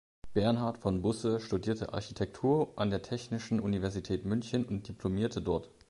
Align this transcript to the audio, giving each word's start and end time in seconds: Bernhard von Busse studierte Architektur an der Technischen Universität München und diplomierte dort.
Bernhard 0.33 0.79
von 0.79 1.03
Busse 1.03 1.39
studierte 1.39 1.93
Architektur 1.93 2.73
an 2.75 2.89
der 2.89 3.03
Technischen 3.03 3.59
Universität 3.59 4.25
München 4.25 4.65
und 4.65 4.87
diplomierte 4.87 5.43
dort. 5.43 5.69